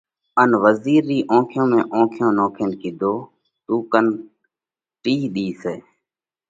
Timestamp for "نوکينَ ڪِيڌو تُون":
2.39-3.79